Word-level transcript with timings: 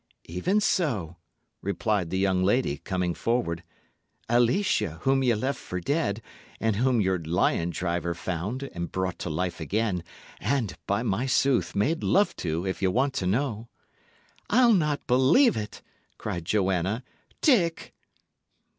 "Even 0.25 0.59
so," 0.59 1.17
replied 1.61 2.09
the 2.09 2.17
young 2.17 2.41
lady, 2.43 2.77
coming 2.79 3.13
forward. 3.13 3.61
"Alicia, 4.29 4.97
whom 5.01 5.23
ye 5.23 5.35
left 5.35 5.59
for 5.59 5.79
dead, 5.79 6.23
and 6.59 6.77
whom 6.77 6.99
your 6.99 7.19
lion 7.19 7.69
driver 7.69 8.15
found, 8.15 8.63
and 8.73 8.91
brought 8.91 9.19
to 9.19 9.29
life 9.29 9.59
again, 9.59 10.03
and, 10.39 10.75
by 10.87 11.03
my 11.03 11.27
sooth, 11.27 11.75
made 11.75 12.03
love 12.03 12.35
to, 12.37 12.65
if 12.65 12.81
ye 12.81 12.87
want 12.87 13.13
to 13.13 13.27
know!" 13.27 13.67
"I'll 14.49 14.73
not 14.73 15.05
believe 15.05 15.55
it," 15.55 15.83
cried 16.17 16.45
Joanna. 16.45 17.03
"Dick!" 17.41 17.93